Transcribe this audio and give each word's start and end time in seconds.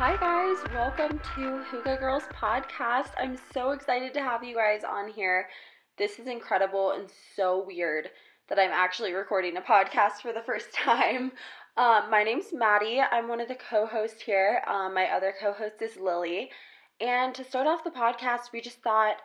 Hi, 0.00 0.16
guys. 0.16 0.56
Welcome 0.72 1.20
to 1.34 1.62
Hygge 1.70 2.00
Girls 2.00 2.22
Podcast. 2.34 3.10
I'm 3.18 3.36
so 3.52 3.72
excited 3.72 4.14
to 4.14 4.22
have 4.22 4.42
you 4.42 4.54
guys 4.56 4.80
on 4.82 5.10
here. 5.10 5.46
This 5.98 6.18
is 6.18 6.26
incredible 6.26 6.92
and 6.92 7.06
so 7.36 7.66
weird 7.66 8.08
that 8.48 8.58
I'm 8.58 8.70
actually 8.70 9.12
recording 9.12 9.58
a 9.58 9.60
podcast 9.60 10.22
for 10.22 10.32
the 10.32 10.40
first 10.40 10.72
time. 10.72 11.32
Um, 11.76 12.10
my 12.10 12.22
name's 12.22 12.46
Maddie. 12.50 13.02
I'm 13.12 13.28
one 13.28 13.42
of 13.42 13.48
the 13.48 13.56
co 13.56 13.84
hosts 13.84 14.22
here. 14.22 14.62
Um, 14.66 14.94
my 14.94 15.04
other 15.14 15.34
co 15.38 15.52
host 15.52 15.82
is 15.82 15.98
Lily. 15.98 16.48
And 16.98 17.34
to 17.34 17.44
start 17.44 17.66
off 17.66 17.84
the 17.84 17.90
podcast, 17.90 18.52
we 18.54 18.62
just 18.62 18.80
thought 18.80 19.16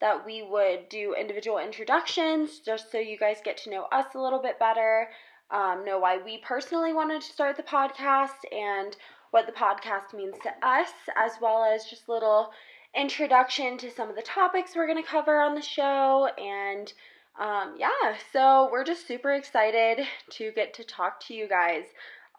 that 0.00 0.24
we 0.24 0.42
would 0.42 0.88
do 0.88 1.14
individual 1.20 1.58
introductions 1.58 2.60
just 2.60 2.90
so 2.90 2.96
you 2.96 3.18
guys 3.18 3.42
get 3.44 3.58
to 3.58 3.70
know 3.70 3.88
us 3.92 4.06
a 4.14 4.22
little 4.22 4.40
bit 4.40 4.58
better, 4.58 5.10
um, 5.50 5.84
know 5.84 5.98
why 5.98 6.16
we 6.16 6.38
personally 6.38 6.94
wanted 6.94 7.20
to 7.20 7.30
start 7.30 7.58
the 7.58 7.62
podcast, 7.62 8.50
and 8.50 8.96
what 9.34 9.46
the 9.46 9.52
podcast 9.52 10.14
means 10.16 10.36
to 10.44 10.50
us, 10.64 10.92
as 11.16 11.32
well 11.40 11.64
as 11.64 11.86
just 11.86 12.08
little 12.08 12.52
introduction 12.96 13.76
to 13.76 13.90
some 13.90 14.08
of 14.08 14.14
the 14.14 14.22
topics 14.22 14.76
we're 14.76 14.86
going 14.86 15.02
to 15.02 15.10
cover 15.10 15.40
on 15.40 15.56
the 15.56 15.60
show. 15.60 16.28
And 16.38 16.92
um, 17.40 17.74
yeah, 17.76 18.14
so 18.32 18.68
we're 18.70 18.84
just 18.84 19.08
super 19.08 19.32
excited 19.32 20.06
to 20.30 20.52
get 20.52 20.72
to 20.74 20.84
talk 20.84 21.18
to 21.26 21.34
you 21.34 21.48
guys. 21.48 21.82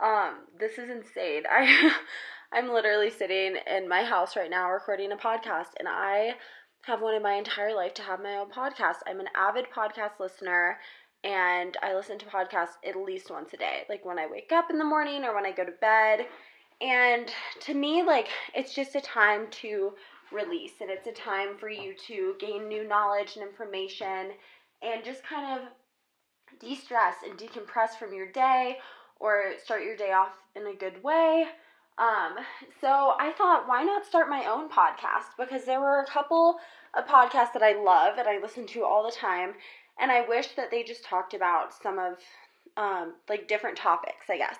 Um, 0.02 0.36
this 0.58 0.78
is 0.78 0.90
insane. 0.90 1.44
I 1.52 1.92
I'm 2.54 2.72
literally 2.72 3.10
sitting 3.10 3.58
in 3.70 3.90
my 3.90 4.06
house 4.06 4.38
right 4.38 4.50
now 4.50 4.72
recording 4.72 5.12
a 5.12 5.18
podcast, 5.18 5.72
and 5.78 5.90
I 5.90 6.36
have 6.84 7.02
wanted 7.02 7.24
my 7.24 7.34
entire 7.34 7.76
life 7.76 7.94
to 7.96 8.04
have 8.04 8.24
my 8.24 8.38
own 8.38 8.52
podcast. 8.52 9.00
I'm 9.06 9.20
an 9.20 9.28
avid 9.36 9.66
podcast 9.76 10.22
listener 10.22 10.78
and 11.26 11.76
I 11.82 11.96
listen 11.96 12.20
to 12.20 12.26
podcasts 12.28 12.78
at 12.88 12.96
least 12.96 13.32
once 13.32 13.52
a 13.52 13.58
day, 13.58 13.82
like 13.90 14.06
when 14.06 14.20
I 14.20 14.28
wake 14.28 14.52
up 14.54 14.70
in 14.70 14.78
the 14.78 14.86
morning 14.86 15.24
or 15.24 15.34
when 15.34 15.46
I 15.46 15.52
go 15.52 15.66
to 15.66 15.72
bed. 15.72 16.28
And 16.82 17.32
to 17.62 17.74
me, 17.74 18.04
like, 18.04 18.28
it's 18.54 18.74
just 18.74 18.96
a 18.96 19.02
time 19.02 19.48
to 19.62 19.94
release 20.32 20.74
and 20.82 20.90
it's 20.90 21.08
a 21.08 21.12
time 21.12 21.58
for 21.58 21.70
you 21.70 21.94
to 22.08 22.36
gain 22.40 22.68
new 22.68 22.88
knowledge 22.88 23.36
and 23.36 23.48
information 23.48 24.32
and 24.82 25.04
just 25.04 25.24
kind 25.24 25.60
of 25.60 25.68
de 26.60 26.76
stress 26.76 27.16
and 27.28 27.38
decompress 27.38 27.98
from 27.98 28.14
your 28.14 28.32
day 28.32 28.78
or 29.20 29.54
start 29.64 29.84
your 29.84 29.96
day 29.96 30.12
off 30.12 30.34
in 30.56 30.68
a 30.68 30.74
good 30.74 31.02
way. 31.04 31.46
Um, 31.98 32.36
so 32.82 33.14
I 33.20 33.32
thought, 33.38 33.68
why 33.68 33.84
not 33.84 34.06
start 34.06 34.30
my 34.30 34.46
own 34.46 34.70
podcast? 34.70 35.38
Because 35.38 35.64
there 35.64 35.80
were 35.80 36.02
a 36.02 36.06
couple 36.06 36.58
of 36.94 37.06
podcasts 37.06 37.54
that 37.54 37.64
I 37.64 37.82
love 37.82 38.18
and 38.18 38.28
I 38.28 38.40
listen 38.40 38.68
to 38.68 38.84
all 38.84 39.06
the 39.06 39.16
time, 39.16 39.54
and 40.00 40.12
I 40.12 40.28
wish 40.28 40.50
that 40.56 40.72
they 40.72 40.84
just 40.84 41.06
talked 41.06 41.34
about 41.34 41.74
some 41.74 41.98
of 42.00 42.18
um, 42.76 43.14
like 43.30 43.48
different 43.48 43.78
topics, 43.78 44.30
I 44.30 44.38
guess. 44.38 44.58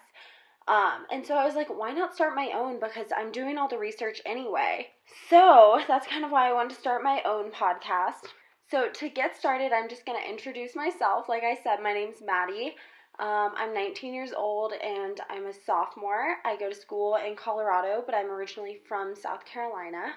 Um, 0.68 1.06
and 1.12 1.26
so 1.26 1.36
I 1.36 1.46
was 1.46 1.56
like, 1.56 1.70
why 1.70 1.92
not 1.92 2.16
start 2.16 2.36
my 2.36 2.52
own? 2.56 2.80
Because 2.80 3.08
I'm 3.16 3.32
doing 3.32 3.58
all 3.58 3.68
the 3.68 3.78
research 3.78 4.22
anyway. 4.26 4.88
So 5.30 5.80
that's 5.88 6.08
kind 6.08 6.26
of 6.26 6.32
why 6.32 6.50
I 6.50 6.54
wanted 6.54 6.74
to 6.74 6.80
start 6.80 7.04
my 7.04 7.22
own 7.24 7.52
podcast. 7.52 8.30
So 8.72 8.90
to 8.90 9.10
get 9.10 9.38
started, 9.38 9.72
I'm 9.72 9.90
just 9.90 10.06
going 10.06 10.20
to 10.20 10.30
introduce 10.30 10.76
myself. 10.76 11.30
Like 11.30 11.44
I 11.44 11.56
said, 11.64 11.84
my 11.84 11.94
name's 11.94 12.22
Maddie. 12.26 12.76
Um, 13.20 13.54
I'm 13.56 13.74
19 13.74 14.14
years 14.14 14.34
old 14.36 14.74
and 14.74 15.22
I'm 15.30 15.46
a 15.46 15.54
sophomore. 15.54 16.38
I 16.44 16.58
go 16.58 16.70
to 16.70 16.76
school 16.76 17.16
in 17.16 17.36
Colorado, 17.36 18.04
but 18.06 18.16
I'm 18.16 18.32
originally 18.32 18.82
from 18.88 19.16
South 19.16 19.46
Carolina. 19.46 20.16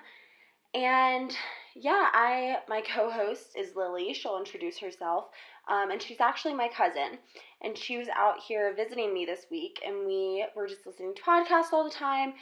And 0.75 1.35
yeah, 1.75 2.09
I 2.13 2.59
my 2.69 2.83
co-host 2.83 3.57
is 3.57 3.75
Lily. 3.77 4.13
She'll 4.13 4.39
introduce 4.39 4.79
herself, 4.79 5.27
um, 5.69 5.91
and 5.91 6.01
she's 6.01 6.21
actually 6.21 6.55
my 6.55 6.69
cousin. 6.69 7.19
And 7.63 7.77
she 7.77 7.99
was 7.99 8.09
out 8.09 8.41
here 8.47 8.75
visiting 8.75 9.13
me 9.15 9.25
this 9.25 9.47
week, 9.51 9.81
and 9.85 10.07
we 10.07 10.47
were 10.55 10.67
just 10.67 10.87
listening 10.87 11.15
to 11.15 11.23
podcasts 11.23 11.73
all 11.73 11.85
the 11.85 11.91
time. 11.91 12.35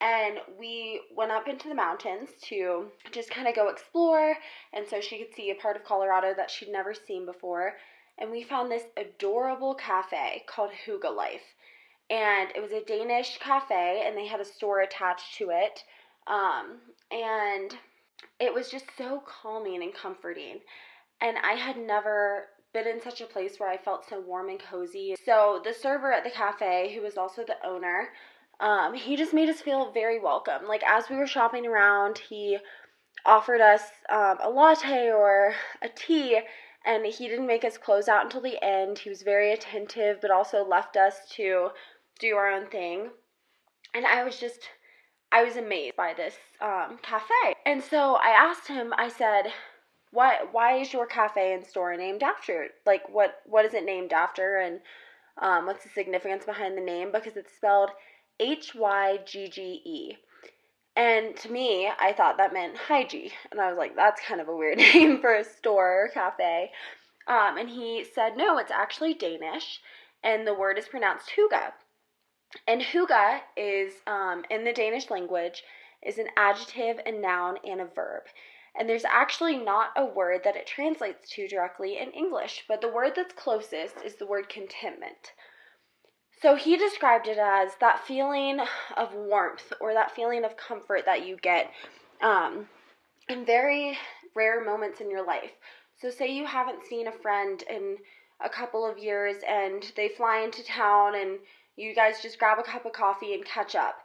And 0.00 0.38
we 0.58 1.00
went 1.14 1.30
up 1.30 1.48
into 1.48 1.68
the 1.68 1.74
mountains 1.74 2.30
to 2.48 2.90
just 3.12 3.30
kind 3.30 3.48
of 3.48 3.54
go 3.54 3.68
explore, 3.68 4.36
and 4.72 4.86
so 4.86 5.00
she 5.00 5.18
could 5.18 5.34
see 5.34 5.50
a 5.50 5.54
part 5.54 5.76
of 5.76 5.84
Colorado 5.84 6.34
that 6.34 6.50
she'd 6.50 6.68
never 6.68 6.94
seen 6.94 7.26
before 7.26 7.74
and 8.18 8.30
we 8.30 8.42
found 8.42 8.70
this 8.70 8.84
adorable 8.96 9.74
cafe 9.74 10.44
called 10.46 10.70
Hygge 10.86 11.14
Life. 11.14 11.54
And 12.10 12.50
it 12.54 12.60
was 12.60 12.72
a 12.72 12.84
Danish 12.84 13.38
cafe, 13.38 14.04
and 14.06 14.16
they 14.16 14.26
had 14.26 14.40
a 14.40 14.44
store 14.44 14.80
attached 14.80 15.36
to 15.38 15.50
it. 15.50 15.82
Um, 16.26 16.78
and 17.10 17.76
it 18.40 18.52
was 18.52 18.70
just 18.70 18.86
so 18.96 19.22
calming 19.26 19.82
and 19.82 19.94
comforting. 19.94 20.60
And 21.20 21.36
I 21.38 21.52
had 21.52 21.76
never 21.76 22.46
been 22.72 22.86
in 22.86 23.00
such 23.00 23.20
a 23.20 23.26
place 23.26 23.58
where 23.58 23.70
I 23.70 23.76
felt 23.76 24.08
so 24.08 24.20
warm 24.20 24.48
and 24.48 24.58
cozy. 24.58 25.14
So 25.24 25.60
the 25.64 25.72
server 25.72 26.12
at 26.12 26.24
the 26.24 26.30
cafe, 26.30 26.92
who 26.94 27.02
was 27.02 27.16
also 27.16 27.44
the 27.44 27.56
owner, 27.66 28.08
um, 28.60 28.94
he 28.94 29.16
just 29.16 29.34
made 29.34 29.48
us 29.48 29.60
feel 29.60 29.92
very 29.92 30.20
welcome. 30.20 30.66
Like 30.66 30.82
as 30.84 31.08
we 31.08 31.16
were 31.16 31.26
shopping 31.26 31.66
around, 31.66 32.18
he 32.18 32.58
offered 33.24 33.60
us 33.60 33.82
um, 34.10 34.38
a 34.42 34.50
latte 34.50 35.10
or 35.10 35.54
a 35.82 35.88
tea 35.88 36.40
and 36.84 37.06
he 37.06 37.28
didn't 37.28 37.46
make 37.46 37.64
us 37.64 37.78
close 37.78 38.08
out 38.08 38.24
until 38.24 38.42
the 38.42 38.62
end. 38.62 38.98
He 38.98 39.08
was 39.08 39.22
very 39.22 39.52
attentive, 39.52 40.18
but 40.20 40.30
also 40.30 40.64
left 40.64 40.96
us 40.96 41.16
to 41.36 41.68
do 42.18 42.36
our 42.36 42.50
own 42.50 42.66
thing. 42.66 43.10
And 43.94 44.04
I 44.06 44.22
was 44.22 44.38
just, 44.38 44.68
I 45.34 45.42
was 45.42 45.56
amazed 45.56 45.96
by 45.96 46.14
this 46.14 46.36
um, 46.60 46.96
cafe. 47.02 47.56
And 47.66 47.82
so 47.82 48.14
I 48.14 48.28
asked 48.28 48.68
him, 48.68 48.94
I 48.96 49.08
said, 49.08 49.52
"What? 50.12 50.52
Why 50.52 50.78
is 50.78 50.92
your 50.92 51.06
cafe 51.06 51.52
and 51.52 51.66
store 51.66 51.96
named 51.96 52.22
after? 52.22 52.68
Like, 52.86 53.02
what? 53.12 53.40
What 53.44 53.64
is 53.64 53.74
it 53.74 53.84
named 53.84 54.12
after? 54.12 54.58
And 54.58 54.78
um, 55.42 55.66
what's 55.66 55.82
the 55.82 55.90
significance 55.90 56.44
behind 56.44 56.78
the 56.78 56.82
name? 56.82 57.10
Because 57.10 57.36
it's 57.36 57.52
spelled 57.52 57.90
H 58.38 58.76
Y 58.76 59.18
G 59.26 59.48
G 59.48 59.82
E." 59.84 60.16
And 60.96 61.36
to 61.38 61.50
me, 61.50 61.90
I 61.98 62.12
thought 62.12 62.36
that 62.36 62.52
meant 62.52 62.76
Hygie. 62.76 63.32
And 63.50 63.60
I 63.60 63.68
was 63.68 63.76
like, 63.76 63.96
that's 63.96 64.20
kind 64.20 64.40
of 64.40 64.46
a 64.46 64.54
weird 64.54 64.78
name 64.94 65.20
for 65.20 65.34
a 65.34 65.42
store 65.42 66.04
or 66.04 66.08
cafe. 66.14 66.70
Um, 67.26 67.58
and 67.58 67.68
he 67.68 68.04
said, 68.14 68.36
no, 68.36 68.58
it's 68.58 68.70
actually 68.70 69.14
Danish. 69.14 69.80
And 70.22 70.46
the 70.46 70.54
word 70.54 70.78
is 70.78 70.86
pronounced 70.86 71.32
Hygge. 71.36 71.72
And 72.66 72.82
"hygge" 72.82 73.40
is, 73.56 73.94
um, 74.06 74.44
in 74.50 74.64
the 74.64 74.72
Danish 74.72 75.10
language, 75.10 75.64
is 76.02 76.18
an 76.18 76.28
adjective, 76.36 77.00
a 77.06 77.12
noun, 77.12 77.58
and 77.64 77.80
a 77.80 77.86
verb. 77.86 78.24
And 78.76 78.88
there's 78.88 79.04
actually 79.04 79.56
not 79.56 79.90
a 79.96 80.04
word 80.04 80.42
that 80.44 80.56
it 80.56 80.66
translates 80.66 81.30
to 81.30 81.46
directly 81.46 81.98
in 81.98 82.10
English, 82.10 82.64
but 82.66 82.80
the 82.80 82.88
word 82.88 83.12
that's 83.14 83.32
closest 83.32 83.96
is 84.04 84.16
the 84.16 84.26
word 84.26 84.48
contentment. 84.48 85.32
So 86.42 86.56
he 86.56 86.76
described 86.76 87.28
it 87.28 87.38
as 87.38 87.76
that 87.80 88.04
feeling 88.04 88.60
of 88.96 89.14
warmth 89.14 89.72
or 89.80 89.94
that 89.94 90.14
feeling 90.14 90.44
of 90.44 90.56
comfort 90.56 91.04
that 91.06 91.26
you 91.26 91.36
get 91.36 91.70
um, 92.20 92.68
in 93.28 93.46
very 93.46 93.96
rare 94.34 94.62
moments 94.64 95.00
in 95.00 95.10
your 95.10 95.24
life. 95.24 95.52
So, 96.00 96.10
say 96.10 96.28
you 96.28 96.44
haven't 96.44 96.84
seen 96.84 97.06
a 97.06 97.12
friend 97.12 97.62
in 97.70 97.98
a 98.40 98.48
couple 98.48 98.84
of 98.84 98.98
years 98.98 99.36
and 99.48 99.90
they 99.96 100.08
fly 100.08 100.40
into 100.40 100.64
town 100.64 101.14
and 101.14 101.38
you 101.76 101.94
guys 101.94 102.22
just 102.22 102.38
grab 102.38 102.58
a 102.58 102.62
cup 102.62 102.86
of 102.86 102.92
coffee 102.92 103.34
and 103.34 103.44
catch 103.44 103.74
up. 103.74 103.96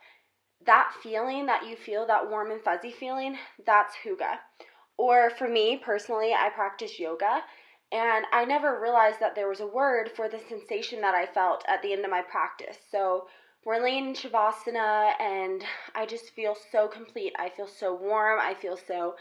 That 0.65 0.91
feeling 1.01 1.45
that 1.45 1.67
you 1.67 1.75
feel, 1.75 2.05
that 2.07 2.29
warm 2.29 2.51
and 2.51 2.61
fuzzy 2.61 2.91
feeling, 2.91 3.37
that's 3.65 3.95
hygge. 4.05 4.37
Or 4.97 5.29
for 5.29 5.47
me 5.47 5.77
personally, 5.77 6.33
I 6.33 6.49
practice 6.49 6.99
yoga 6.99 7.41
and 7.91 8.25
I 8.31 8.45
never 8.45 8.79
realized 8.79 9.19
that 9.19 9.35
there 9.35 9.49
was 9.49 9.61
a 9.61 9.67
word 9.67 10.11
for 10.15 10.29
the 10.29 10.39
sensation 10.47 11.01
that 11.01 11.15
I 11.15 11.25
felt 11.25 11.63
at 11.67 11.81
the 11.81 11.91
end 11.91 12.05
of 12.05 12.11
my 12.11 12.21
practice. 12.21 12.77
So 12.91 13.27
we're 13.65 13.81
laying 13.81 14.09
in 14.09 14.13
Shavasana, 14.13 15.19
and 15.19 15.63
I 15.95 16.05
just 16.05 16.29
feel 16.35 16.55
so 16.71 16.87
complete. 16.87 17.33
I 17.37 17.49
feel 17.49 17.67
so 17.67 17.93
warm. 17.95 18.39
I 18.39 18.53
feel 18.53 18.77
so 18.77 19.15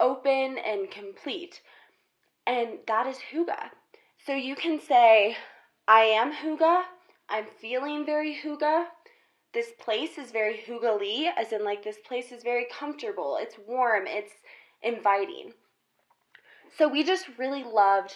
open 0.00 0.58
and 0.58 0.90
complete. 0.90 1.62
And 2.46 2.78
that 2.86 3.06
is 3.06 3.18
Hygge. 3.32 3.70
So 4.26 4.34
you 4.34 4.56
can 4.56 4.80
say, 4.80 5.36
I 5.86 6.00
am 6.00 6.32
Hygge. 6.32 6.82
I'm 7.30 7.46
feeling 7.60 8.06
very 8.06 8.34
Hygge. 8.34 8.86
This 9.52 9.72
place 9.78 10.18
is 10.18 10.30
very 10.30 10.58
Hygge 10.66 11.30
as 11.36 11.52
in, 11.52 11.64
like, 11.64 11.82
this 11.82 11.98
place 12.06 12.32
is 12.32 12.42
very 12.42 12.66
comfortable. 12.70 13.38
It's 13.40 13.56
warm. 13.66 14.06
It's 14.06 14.32
inviting. 14.82 15.52
So 16.76 16.88
we 16.88 17.02
just 17.02 17.26
really 17.38 17.64
loved 17.64 18.14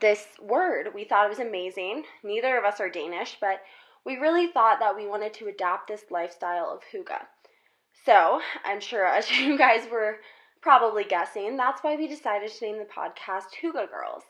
this 0.00 0.26
word. 0.40 0.94
We 0.94 1.04
thought 1.04 1.26
it 1.26 1.30
was 1.30 1.38
amazing. 1.38 2.04
Neither 2.22 2.58
of 2.58 2.64
us 2.64 2.80
are 2.80 2.88
Danish, 2.88 3.36
but 3.40 3.60
we 4.04 4.16
really 4.16 4.46
thought 4.48 4.78
that 4.80 4.96
we 4.96 5.06
wanted 5.06 5.34
to 5.34 5.48
adopt 5.48 5.88
this 5.88 6.04
lifestyle 6.10 6.70
of 6.70 6.82
hygge. 6.92 7.26
So, 8.04 8.40
I'm 8.64 8.80
sure 8.80 9.06
as 9.18 9.30
you 9.30 9.58
guys 9.58 9.88
were 9.90 10.18
probably 10.62 11.04
guessing, 11.04 11.56
that's 11.56 11.82
why 11.82 11.96
we 11.96 12.08
decided 12.08 12.50
to 12.50 12.64
name 12.64 12.78
the 12.78 12.84
podcast 12.84 13.54
Hygge 13.62 13.90
Girls. 13.90 14.24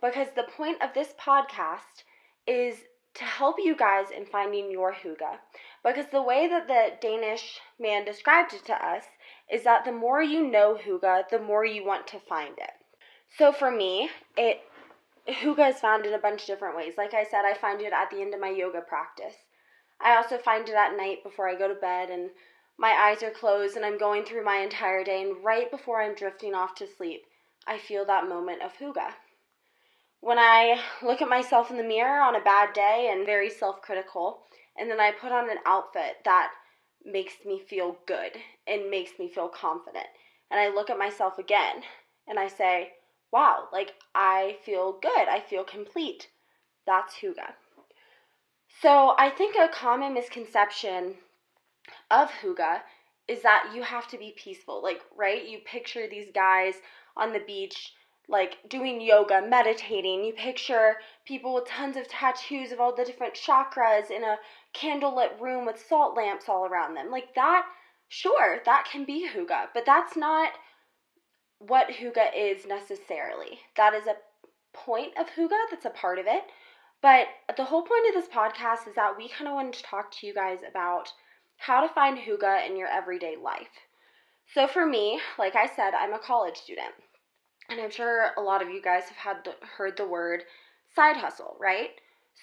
Because 0.00 0.28
the 0.34 0.48
point 0.56 0.82
of 0.82 0.94
this 0.94 1.14
podcast 1.20 2.04
is 2.46 2.76
to 3.14 3.24
help 3.24 3.56
you 3.58 3.76
guys 3.76 4.06
in 4.10 4.24
finding 4.24 4.70
your 4.70 4.92
hygge. 4.92 5.38
Because 5.84 6.06
the 6.10 6.22
way 6.22 6.48
that 6.48 6.68
the 6.68 6.92
Danish 7.00 7.60
man 7.78 8.04
described 8.04 8.54
it 8.54 8.64
to 8.66 8.74
us 8.74 9.04
is 9.50 9.64
that 9.64 9.84
the 9.84 9.92
more 9.92 10.22
you 10.22 10.46
know 10.46 10.78
hygge, 10.82 11.28
the 11.30 11.38
more 11.38 11.64
you 11.64 11.84
want 11.84 12.06
to 12.08 12.20
find 12.20 12.56
it. 12.58 12.72
So 13.36 13.52
for 13.52 13.70
me, 13.70 14.10
it 14.36 14.62
Hygge 15.28 15.70
is 15.70 15.78
found 15.78 16.04
in 16.04 16.14
a 16.14 16.18
bunch 16.18 16.42
of 16.42 16.46
different 16.48 16.76
ways. 16.76 16.94
Like 16.98 17.14
I 17.14 17.22
said, 17.22 17.44
I 17.44 17.54
find 17.54 17.80
it 17.80 17.92
at 17.92 18.10
the 18.10 18.20
end 18.20 18.34
of 18.34 18.40
my 18.40 18.48
yoga 18.48 18.80
practice. 18.80 19.36
I 20.00 20.16
also 20.16 20.36
find 20.36 20.68
it 20.68 20.74
at 20.74 20.96
night 20.96 21.22
before 21.22 21.48
I 21.48 21.54
go 21.54 21.68
to 21.68 21.74
bed 21.74 22.10
and 22.10 22.30
my 22.76 22.90
eyes 22.90 23.22
are 23.22 23.30
closed 23.30 23.76
and 23.76 23.84
I'm 23.84 23.98
going 23.98 24.24
through 24.24 24.44
my 24.44 24.56
entire 24.56 25.04
day, 25.04 25.22
and 25.22 25.44
right 25.44 25.70
before 25.70 26.02
I'm 26.02 26.16
drifting 26.16 26.54
off 26.54 26.74
to 26.76 26.86
sleep, 26.86 27.22
I 27.66 27.78
feel 27.78 28.04
that 28.06 28.28
moment 28.28 28.62
of 28.62 28.72
hygge. 28.78 29.12
When 30.22 30.38
I 30.38 30.80
look 31.02 31.20
at 31.20 31.28
myself 31.28 31.72
in 31.72 31.76
the 31.76 31.82
mirror 31.82 32.20
on 32.22 32.36
a 32.36 32.40
bad 32.40 32.72
day 32.74 33.10
and 33.12 33.26
very 33.26 33.50
self 33.50 33.82
critical, 33.82 34.44
and 34.78 34.88
then 34.88 35.00
I 35.00 35.10
put 35.10 35.32
on 35.32 35.50
an 35.50 35.58
outfit 35.66 36.18
that 36.24 36.52
makes 37.04 37.44
me 37.44 37.58
feel 37.58 37.98
good 38.06 38.36
and 38.68 38.88
makes 38.88 39.18
me 39.18 39.28
feel 39.28 39.48
confident, 39.48 40.06
and 40.48 40.60
I 40.60 40.68
look 40.68 40.90
at 40.90 40.98
myself 40.98 41.38
again 41.38 41.82
and 42.28 42.38
I 42.38 42.46
say, 42.46 42.92
wow, 43.32 43.68
like 43.72 43.94
I 44.14 44.58
feel 44.64 44.92
good, 45.02 45.28
I 45.28 45.40
feel 45.40 45.64
complete. 45.64 46.28
That's 46.86 47.16
hygge. 47.16 47.54
So 48.80 49.16
I 49.18 49.28
think 49.28 49.56
a 49.56 49.68
common 49.68 50.14
misconception 50.14 51.16
of 52.12 52.30
hygge 52.30 52.82
is 53.26 53.42
that 53.42 53.72
you 53.74 53.82
have 53.82 54.06
to 54.08 54.18
be 54.18 54.36
peaceful. 54.36 54.84
Like, 54.84 55.00
right? 55.16 55.48
You 55.48 55.58
picture 55.64 56.06
these 56.08 56.30
guys 56.32 56.74
on 57.16 57.32
the 57.32 57.40
beach 57.40 57.92
like 58.32 58.56
doing 58.68 59.00
yoga, 59.02 59.42
meditating. 59.46 60.24
You 60.24 60.32
picture 60.32 60.96
people 61.26 61.54
with 61.54 61.66
tons 61.66 61.96
of 61.96 62.08
tattoos 62.08 62.72
of 62.72 62.80
all 62.80 62.96
the 62.96 63.04
different 63.04 63.34
chakras 63.34 64.10
in 64.10 64.24
a 64.24 64.38
candlelit 64.74 65.38
room 65.38 65.66
with 65.66 65.84
salt 65.86 66.16
lamps 66.16 66.48
all 66.48 66.64
around 66.64 66.94
them. 66.94 67.10
Like 67.10 67.34
that, 67.34 67.66
sure, 68.08 68.60
that 68.64 68.88
can 68.90 69.04
be 69.04 69.28
hygge, 69.28 69.68
but 69.74 69.84
that's 69.84 70.16
not 70.16 70.52
what 71.58 71.90
hygge 71.90 72.30
is 72.34 72.66
necessarily. 72.66 73.60
That 73.76 73.92
is 73.92 74.06
a 74.06 74.16
point 74.72 75.12
of 75.20 75.26
hygge, 75.28 75.70
that's 75.70 75.84
a 75.84 75.90
part 75.90 76.18
of 76.18 76.24
it. 76.26 76.42
But 77.02 77.26
the 77.56 77.64
whole 77.64 77.82
point 77.82 78.08
of 78.08 78.14
this 78.14 78.32
podcast 78.32 78.88
is 78.88 78.94
that 78.94 79.16
we 79.18 79.28
kind 79.28 79.46
of 79.46 79.54
wanted 79.54 79.74
to 79.74 79.82
talk 79.82 80.10
to 80.12 80.26
you 80.26 80.32
guys 80.32 80.60
about 80.66 81.12
how 81.58 81.86
to 81.86 81.92
find 81.92 82.16
hygge 82.16 82.66
in 82.66 82.78
your 82.78 82.88
everyday 82.88 83.36
life. 83.36 83.68
So 84.54 84.66
for 84.66 84.86
me, 84.86 85.20
like 85.38 85.54
I 85.54 85.66
said, 85.66 85.92
I'm 85.94 86.14
a 86.14 86.18
college 86.18 86.56
student. 86.56 86.94
And 87.72 87.80
I'm 87.80 87.90
sure 87.90 88.32
a 88.36 88.42
lot 88.42 88.60
of 88.60 88.68
you 88.68 88.82
guys 88.82 89.04
have 89.04 89.16
had 89.16 89.36
the, 89.44 89.54
heard 89.66 89.96
the 89.96 90.06
word 90.06 90.42
side 90.94 91.16
hustle, 91.16 91.56
right? 91.58 91.88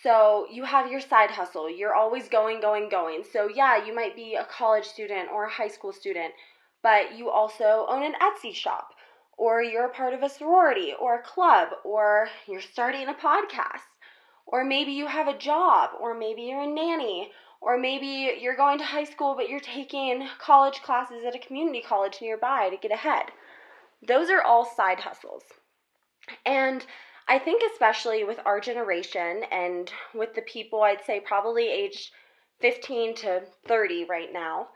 So 0.01 0.47
you 0.51 0.63
have 0.63 0.91
your 0.91 1.01
side 1.01 1.29
hustle. 1.29 1.69
You're 1.69 1.93
always 1.93 2.27
going, 2.27 2.61
going, 2.61 2.89
going. 2.89 3.23
So 3.31 3.47
yeah, 3.47 3.85
you 3.85 3.93
might 3.93 4.15
be 4.15 4.33
a 4.33 4.45
college 4.45 4.85
student 4.85 5.29
or 5.31 5.45
a 5.45 5.51
high 5.51 5.67
school 5.67 5.93
student, 5.93 6.33
but 6.81 7.15
you 7.15 7.29
also 7.29 7.85
own 7.87 8.01
an 8.01 8.15
Etsy 8.19 8.55
shop, 8.55 8.95
or 9.37 9.61
you're 9.61 9.85
a 9.85 9.93
part 9.93 10.15
of 10.15 10.23
a 10.23 10.29
sorority 10.29 10.93
or 10.99 11.19
a 11.19 11.21
club, 11.21 11.69
or 11.85 12.27
you're 12.47 12.59
starting 12.59 13.07
a 13.07 13.13
podcast, 13.13 13.85
or 14.47 14.63
maybe 14.63 14.93
you 14.93 15.05
have 15.05 15.27
a 15.27 15.37
job, 15.37 15.91
or 16.01 16.17
maybe 16.17 16.41
you're 16.41 16.63
a 16.63 16.67
nanny, 16.67 17.31
or 17.61 17.77
maybe 17.77 18.35
you're 18.41 18.55
going 18.55 18.79
to 18.79 18.83
high 18.83 19.03
school 19.03 19.35
but 19.35 19.47
you're 19.47 19.59
taking 19.59 20.27
college 20.39 20.81
classes 20.81 21.23
at 21.23 21.35
a 21.35 21.39
community 21.39 21.83
college 21.87 22.17
nearby 22.19 22.69
to 22.69 22.77
get 22.77 22.91
ahead. 22.91 23.25
Those 24.01 24.29
are 24.29 24.41
all 24.41 24.65
side 24.65 25.01
hustles. 25.01 25.43
And 26.45 26.85
I 27.27 27.37
think, 27.39 27.61
especially 27.71 28.23
with 28.23 28.39
our 28.45 28.59
generation 28.59 29.43
and 29.51 29.91
with 30.13 30.33
the 30.33 30.41
people 30.41 30.81
I'd 30.81 31.03
say 31.03 31.19
probably 31.19 31.67
aged 31.67 32.11
15 32.59 33.15
to 33.15 33.43
30 33.67 34.05
right 34.05 34.31
now, 34.31 34.69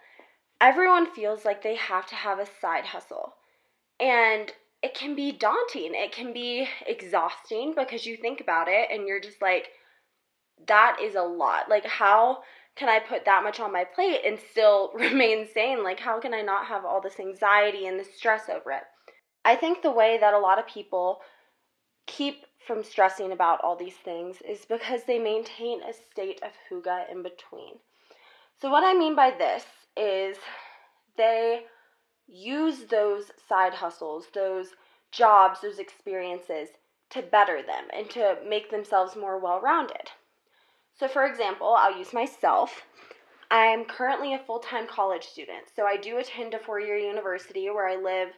everyone 0.62 1.14
feels 1.14 1.46
like 1.46 1.62
they 1.62 1.76
have 1.76 2.06
to 2.08 2.16
have 2.16 2.40
a 2.40 2.48
side 2.62 2.86
hustle. 2.86 3.36
And 4.00 4.52
it 4.82 4.94
can 4.94 5.16
be 5.16 5.32
daunting. 5.32 5.94
It 5.96 6.12
can 6.12 6.34
be 6.34 6.68
exhausting 6.86 7.74
because 7.76 8.06
you 8.06 8.18
think 8.18 8.42
about 8.42 8.68
it 8.68 8.90
and 8.92 9.08
you're 9.08 9.22
just 9.22 9.42
like, 9.42 9.70
that 10.68 10.98
is 11.02 11.16
a 11.16 11.22
lot. 11.22 11.70
Like, 11.70 11.86
how 11.86 12.44
can 12.76 12.90
I 12.90 13.00
put 13.00 13.26
that 13.26 13.44
much 13.44 13.60
on 13.60 13.72
my 13.72 13.84
plate 13.84 14.22
and 14.26 14.38
still 14.52 14.92
remain 14.96 15.48
sane? 15.54 15.84
Like, 15.84 16.00
how 16.00 16.20
can 16.20 16.34
I 16.34 16.42
not 16.42 16.68
have 16.68 16.86
all 16.86 17.02
this 17.02 17.20
anxiety 17.20 17.88
and 17.88 18.00
this 18.00 18.16
stress 18.16 18.50
over 18.50 18.72
it? 18.72 18.84
I 19.46 19.56
think 19.56 19.82
the 19.82 19.92
way 19.92 20.18
that 20.20 20.34
a 20.34 20.40
lot 20.40 20.60
of 20.60 20.68
people 20.68 21.22
keep 22.06 22.46
from 22.66 22.84
stressing 22.84 23.32
about 23.32 23.62
all 23.62 23.76
these 23.76 23.96
things 23.96 24.42
is 24.48 24.66
because 24.66 25.04
they 25.04 25.20
maintain 25.20 25.82
a 25.84 25.94
state 25.94 26.42
of 26.42 26.52
hygge 26.70 27.12
in 27.12 27.24
between. 27.24 27.80
So, 28.62 28.70
what 28.70 28.84
I 28.84 28.94
mean 28.94 29.16
by 29.16 29.32
this 29.32 29.66
is 29.98 30.38
they 31.18 31.64
use 32.28 32.86
those 32.86 33.32
side 33.48 33.74
hustles, 33.74 34.28
those 34.34 34.70
jobs, 35.12 35.62
those 35.62 35.80
experiences 35.80 36.70
to 37.10 37.22
better 37.22 37.62
them 37.62 37.86
and 37.96 38.10
to 38.12 38.38
make 38.48 38.72
themselves 38.72 39.16
more 39.16 39.38
well 39.38 39.60
rounded. 39.60 40.10
So, 40.98 41.08
for 41.08 41.26
example, 41.26 41.76
I'll 41.78 41.98
use 41.98 42.14
myself. 42.14 42.84
I'm 43.52 43.86
currently 43.86 44.34
a 44.34 44.40
full 44.40 44.60
time 44.60 44.88
college 44.88 45.26
student. 45.26 45.66
So, 45.76 45.86
I 45.86 45.98
do 45.98 46.18
attend 46.18 46.54
a 46.54 46.60
four 46.60 46.80
year 46.80 46.98
university 46.98 47.70
where 47.70 47.88
I 47.88 47.98
live 47.98 48.30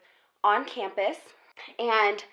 on 0.46 0.66
campus. 0.66 1.18
And 1.80 2.24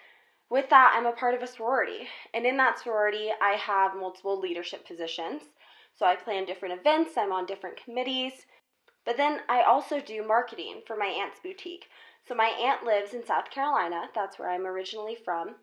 with 0.51 0.69
that, 0.71 0.93
I'm 0.95 1.07
a 1.07 1.13
part 1.13 1.35
of 1.35 1.43
a 1.43 1.47
sorority. 1.47 2.09
And 2.35 2.45
in 2.45 2.57
that 2.59 2.79
sorority, 2.79 3.31
I 3.41 3.53
have 3.53 3.97
multiple 3.97 4.39
leadership 4.39 4.87
positions. 4.87 5.43
So, 5.95 6.07
I 6.07 6.17
plan 6.17 6.45
different 6.45 6.79
events, 6.79 7.17
I'm 7.17 7.33
on 7.33 7.47
different 7.47 7.83
committees. 7.83 8.47
But 9.05 9.17
then 9.17 9.41
I 9.49 9.63
also 9.63 10.01
do 10.01 10.27
marketing 10.27 10.83
for 10.87 10.97
my 10.97 11.07
aunt's 11.07 11.41
boutique. 11.43 11.87
So, 12.27 12.35
my 12.35 12.49
aunt 12.49 12.85
lives 12.85 13.15
in 13.15 13.25
South 13.25 13.51
Carolina, 13.51 14.09
that's 14.15 14.39
where 14.39 14.51
I'm 14.51 14.67
originally 14.67 15.17
from 15.25 15.57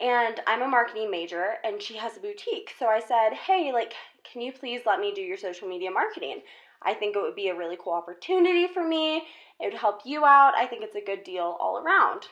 and 0.00 0.40
I'm 0.46 0.62
a 0.62 0.68
marketing 0.68 1.10
major 1.10 1.54
and 1.64 1.82
she 1.82 1.96
has 1.96 2.16
a 2.16 2.20
boutique. 2.20 2.72
So 2.78 2.86
I 2.86 3.00
said, 3.00 3.34
"Hey, 3.34 3.72
like 3.72 3.94
can 4.30 4.42
you 4.42 4.52
please 4.52 4.82
let 4.86 5.00
me 5.00 5.12
do 5.12 5.22
your 5.22 5.36
social 5.36 5.68
media 5.68 5.90
marketing? 5.90 6.42
I 6.82 6.94
think 6.94 7.16
it 7.16 7.22
would 7.22 7.34
be 7.34 7.48
a 7.48 7.56
really 7.56 7.76
cool 7.80 7.94
opportunity 7.94 8.68
for 8.68 8.86
me. 8.86 9.26
It 9.60 9.72
would 9.72 9.80
help 9.80 10.00
you 10.04 10.24
out. 10.24 10.54
I 10.54 10.66
think 10.66 10.82
it's 10.82 10.96
a 10.96 11.00
good 11.04 11.24
deal 11.24 11.56
all 11.60 11.78
around." 11.78 12.28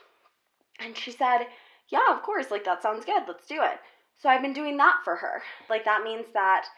And 0.79 0.97
she 0.97 1.11
said, 1.11 1.49
"Yeah, 1.89 2.15
of 2.15 2.23
course. 2.23 2.51
Like 2.51 2.65
that 2.65 2.83
sounds 2.83 3.05
good. 3.05 3.25
Let's 3.27 3.47
do 3.47 3.63
it." 3.63 3.81
So 4.19 4.29
I've 4.29 4.43
been 4.43 4.53
doing 4.53 4.77
that 4.79 5.01
for 5.05 5.17
her. 5.17 5.43
Like 5.69 5.85
that 5.85 6.03
means 6.03 6.27
that 6.33 6.69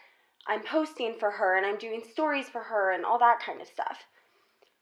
I'm 0.47 0.63
posting 0.63 1.15
for 1.19 1.31
her 1.31 1.57
and 1.57 1.65
I'm 1.65 1.77
doing 1.77 2.03
stories 2.03 2.49
for 2.49 2.63
her 2.63 2.91
and 2.91 3.05
all 3.05 3.19
that 3.19 3.39
kind 3.39 3.61
of 3.61 3.67
stuff. 3.67 4.05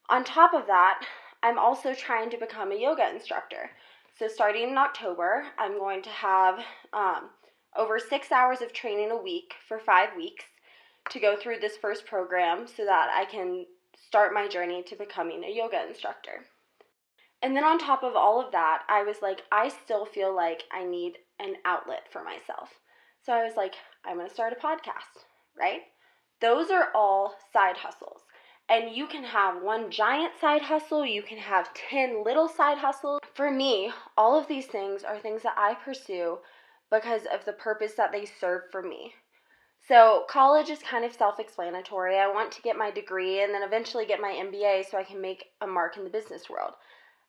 On 0.10 0.24
top 0.24 0.54
of 0.54 0.68
that, 0.68 1.04
I'm 1.44 1.60
also 1.60 1.94
trying 1.94 2.30
to 2.32 2.38
become 2.38 2.72
a 2.72 2.80
yoga 2.80 3.10
instructor. 3.10 3.72
So, 4.18 4.28
starting 4.28 4.70
in 4.70 4.78
October, 4.78 5.46
I'm 5.60 5.78
going 5.78 6.02
to 6.04 6.10
have 6.10 6.60
um, 6.94 7.30
over 7.76 8.00
six 8.00 8.32
hours 8.32 8.62
of 8.62 8.74
training 8.74 9.12
a 9.12 9.22
week 9.22 9.54
for 9.68 9.78
five 9.78 10.10
weeks 10.16 10.46
to 11.10 11.20
go 11.20 11.36
through 11.38 11.60
this 11.60 11.78
first 11.78 12.06
program 12.06 12.66
so 12.68 12.86
that 12.86 13.10
I 13.14 13.26
can 13.26 13.66
start 14.06 14.34
my 14.34 14.48
journey 14.48 14.84
to 14.84 14.96
becoming 14.96 15.44
a 15.44 15.54
yoga 15.54 15.88
instructor. 15.88 16.46
And 17.42 17.56
then, 17.56 17.64
on 17.64 17.78
top 17.78 18.04
of 18.04 18.16
all 18.16 18.44
of 18.44 18.52
that, 18.52 18.84
I 18.90 19.04
was 19.04 19.22
like, 19.22 19.44
I 19.52 19.70
still 19.70 20.06
feel 20.06 20.36
like 20.36 20.64
I 20.72 20.84
need 20.84 21.18
an 21.40 21.56
outlet 21.66 22.12
for 22.12 22.24
myself. 22.24 22.70
So, 23.24 23.34
I 23.34 23.44
was 23.44 23.56
like, 23.56 23.76
I'm 24.04 24.18
going 24.18 24.28
to 24.28 24.34
start 24.34 24.54
a 24.54 24.56
podcast, 24.56 25.26
right? 25.58 25.82
Those 26.42 26.72
are 26.72 26.92
all 26.96 27.36
side 27.54 27.78
hustles. 27.78 28.22
And 28.70 28.96
you 28.96 29.08
can 29.08 29.24
have 29.24 29.62
one 29.62 29.90
giant 29.92 30.34
side 30.42 30.64
hustle, 30.64 31.06
you 31.06 31.22
can 31.22 31.38
have 31.38 31.74
10 31.74 32.24
little 32.24 32.50
side 32.50 32.80
hustles. 32.80 33.22
For 33.34 33.50
me, 33.50 33.94
all 34.18 34.38
of 34.38 34.48
these 34.48 34.66
things 34.66 35.04
are 35.04 35.18
things 35.18 35.44
that 35.44 35.56
I 35.58 35.76
pursue 35.76 36.40
because 36.92 37.22
of 37.32 37.46
the 37.46 37.54
purpose 37.54 37.94
that 37.94 38.12
they 38.12 38.26
serve 38.26 38.64
for 38.72 38.82
me. 38.82 39.14
So, 39.88 40.26
college 40.28 40.70
is 40.70 40.80
kind 40.80 41.06
of 41.06 41.14
self 41.14 41.40
explanatory. 41.40 42.18
I 42.18 42.28
want 42.28 42.52
to 42.54 42.62
get 42.62 42.78
my 42.78 42.92
degree 42.92 43.42
and 43.42 43.54
then 43.54 43.64
eventually 43.64 44.06
get 44.06 44.20
my 44.20 44.32
MBA 44.32 44.90
so 44.90 44.98
I 44.98 45.04
can 45.04 45.22
make 45.22 45.46
a 45.62 45.68
mark 45.68 45.96
in 45.96 46.04
the 46.04 46.10
business 46.10 46.50
world. 46.50 46.74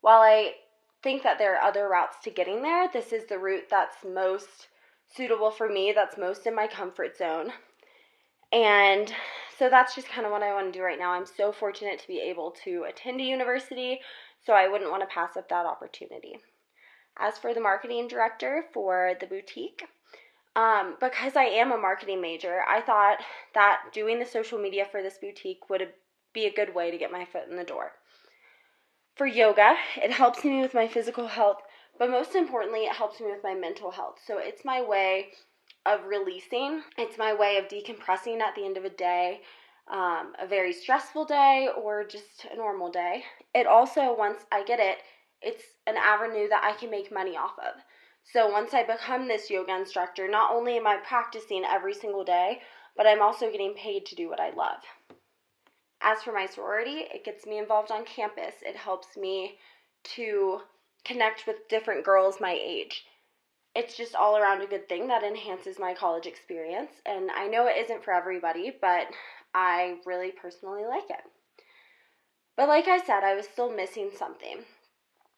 While 0.01 0.21
I 0.21 0.55
think 1.03 1.23
that 1.23 1.39
there 1.39 1.55
are 1.55 1.63
other 1.63 1.89
routes 1.89 2.17
to 2.25 2.31
getting 2.31 2.63
there, 2.63 2.89
this 2.93 3.13
is 3.13 3.27
the 3.27 3.39
route 3.39 3.69
that's 3.71 4.05
most 4.05 4.69
suitable 5.07 5.53
for 5.53 5.69
me, 5.69 5.93
that's 5.93 6.19
most 6.19 6.47
in 6.47 6.55
my 6.55 6.67
comfort 6.67 7.17
zone. 7.17 7.53
And 8.53 9.13
so 9.57 9.69
that's 9.69 9.95
just 9.95 10.09
kind 10.09 10.27
of 10.27 10.33
what 10.33 10.43
I 10.43 10.53
want 10.53 10.73
to 10.73 10.79
do 10.79 10.85
right 10.85 10.99
now. 10.99 11.13
I'm 11.13 11.27
so 11.27 11.53
fortunate 11.53 12.01
to 12.01 12.09
be 12.09 12.21
able 12.21 12.57
to 12.65 12.87
attend 12.89 13.21
a 13.21 13.25
university, 13.25 14.01
so 14.45 14.53
I 14.53 14.69
wouldn't 14.69 14.91
want 14.91 15.03
to 15.03 15.15
pass 15.15 15.37
up 15.37 15.49
that 15.49 15.67
opportunity. 15.67 16.39
As 17.19 17.39
for 17.39 17.55
the 17.55 17.61
marketing 17.61 18.09
director 18.09 18.65
for 18.73 19.15
the 19.21 19.27
boutique, 19.27 19.83
um, 20.57 20.97
because 21.01 21.37
I 21.37 21.45
am 21.45 21.73
a 21.73 21.79
marketing 21.79 22.21
major, 22.21 22.63
I 22.69 22.81
thought 22.81 23.19
that 23.55 23.83
doing 23.93 24.19
the 24.19 24.27
social 24.27 24.59
media 24.59 24.87
for 24.91 25.03
this 25.03 25.19
boutique 25.21 25.69
would 25.71 25.89
be 26.33 26.47
a 26.47 26.53
good 26.53 26.75
way 26.75 26.91
to 26.91 26.99
get 26.99 27.13
my 27.13 27.25
foot 27.25 27.49
in 27.49 27.57
the 27.57 27.65
door. 27.65 27.93
For 29.17 29.27
yoga, 29.27 29.75
it 29.97 30.13
helps 30.13 30.45
me 30.45 30.61
with 30.61 30.75
my 30.75 30.87
physical 30.87 31.27
health, 31.27 31.63
but 31.99 32.11
most 32.11 32.35
importantly, 32.35 32.81
it 32.81 32.95
helps 32.95 33.21
me 33.21 33.27
with 33.27 33.43
my 33.43 33.55
mental 33.55 33.91
health. 33.91 34.19
So 34.25 34.39
it's 34.39 34.65
my 34.65 34.83
way 34.83 35.29
of 35.87 36.05
releasing. 36.07 36.83
It's 36.97 37.19
my 37.19 37.35
way 37.35 37.57
of 37.57 37.69
decompressing 37.69 38.41
at 38.41 38.55
the 38.55 38.65
end 38.65 38.77
of 38.77 38.85
a 38.85 38.91
day, 38.91 39.41
um, 39.91 40.35
a 40.41 40.47
very 40.47 40.73
stressful 40.73 41.25
day 41.25 41.69
or 41.77 42.05
just 42.05 42.47
a 42.53 42.57
normal 42.57 42.91
day. 42.91 43.25
It 43.55 43.67
also, 43.67 44.15
once 44.17 44.45
I 44.53 44.63
get 44.65 44.81
it, 44.81 44.99
it's 45.41 45.65
an 45.87 45.97
avenue 45.97 46.49
that 46.49 46.63
I 46.63 46.79
can 46.79 46.91
make 46.91 47.13
money 47.13 47.37
off 47.37 47.59
of. 47.59 47.81
So 48.33 48.47
once 48.51 48.75
I 48.75 48.83
become 48.83 49.27
this 49.29 49.51
yoga 49.51 49.75
instructor, 49.75 50.29
not 50.29 50.53
only 50.53 50.77
am 50.77 50.87
I 50.87 50.99
practicing 50.99 51.65
every 51.65 51.95
single 51.95 52.25
day, 52.25 52.61
but 52.97 53.07
I'm 53.07 53.23
also 53.23 53.51
getting 53.51 53.75
paid 53.75 54.05
to 54.07 54.15
do 54.15 54.29
what 54.29 54.41
I 54.41 54.51
love. 54.51 54.83
as 56.01 56.23
for 56.23 56.33
my 56.33 56.47
sorority, 56.47 57.07
it 57.13 57.25
gets 57.25 57.47
me 57.47 57.59
involved 57.59 57.91
on 57.91 58.05
campus. 58.05 58.55
It 58.63 58.77
helps 58.77 59.17
me 59.17 59.59
to 60.15 60.61
connect 61.05 61.47
with 61.47 61.69
different 61.69 62.05
girls 62.05 62.41
my 62.41 62.53
age. 62.53 63.05
It's 63.75 63.97
just 63.97 64.15
all 64.15 64.37
around 64.37 64.63
a 64.63 64.67
good 64.67 64.89
thing 64.89 65.09
that 65.09 65.23
enhances 65.25 65.79
my 65.79 65.95
college 65.95 66.27
experience. 66.27 66.93
And 67.07 67.31
I 67.31 67.47
know 67.49 67.67
it 67.67 67.77
isn't 67.79 68.05
for 68.05 68.13
everybody, 68.13 68.73
but 68.81 69.09
I 69.55 69.99
really 70.07 70.33
personally 70.33 70.85
like 70.85 71.09
it. 71.11 71.23
But 72.57 72.69
like 72.69 72.89
I 72.89 72.99
said, 72.99 73.25
I 73.25 73.35
was 73.35 73.47
still 73.47 73.71
missing 73.71 74.11
something. 74.17 74.65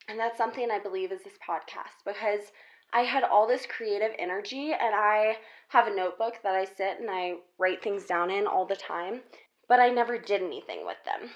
And 0.08 0.18
that's 0.18 0.38
something 0.38 0.70
I 0.70 0.78
believe 0.78 1.12
is 1.12 1.22
this 1.22 1.38
podcast 1.46 2.04
because 2.04 2.52
I 2.92 3.02
had 3.02 3.24
all 3.24 3.46
this 3.46 3.66
creative 3.66 4.12
energy 4.18 4.72
and 4.72 4.94
I 4.94 5.38
have 5.68 5.86
a 5.86 5.94
notebook 5.94 6.40
that 6.42 6.54
I 6.54 6.64
sit 6.64 6.98
and 7.00 7.08
I 7.10 7.34
write 7.58 7.82
things 7.82 8.04
down 8.04 8.30
in 8.30 8.46
all 8.46 8.66
the 8.66 8.76
time, 8.76 9.20
but 9.68 9.80
I 9.80 9.88
never 9.90 10.18
did 10.18 10.42
anything 10.42 10.84
with 10.84 10.98
them. 11.04 11.30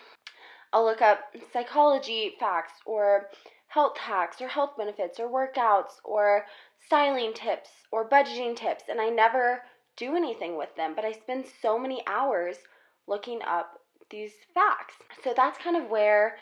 I'll 0.73 0.85
look 0.85 1.03
up 1.03 1.33
psychology 1.53 2.35
facts 2.41 2.73
or 2.85 3.29
health 3.69 3.97
hacks 3.97 4.41
or 4.41 4.49
health 4.49 4.77
benefits 4.77 5.21
or 5.21 5.29
workouts 5.29 5.95
or 6.05 6.47
styling 6.85 7.33
tips 7.33 7.71
or 7.93 8.09
budgeting 8.09 8.57
tips, 8.57 8.85
and 8.89 9.01
I 9.01 9.09
never 9.09 9.63
do 9.97 10.17
anything 10.17 10.57
with 10.57 10.75
them, 10.77 10.95
but 10.97 11.05
I 11.05 11.13
spend 11.13 11.45
so 11.63 11.79
many 11.79 12.03
hours 12.09 12.57
looking 13.07 13.41
up 13.43 13.81
these 14.11 14.33
facts. 14.53 14.95
So 15.23 15.33
that's 15.37 15.59
kind 15.59 15.77
of 15.77 15.89
where 15.91 16.37